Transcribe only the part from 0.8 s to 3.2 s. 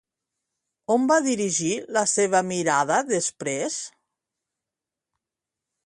On va dirigir la seva mirada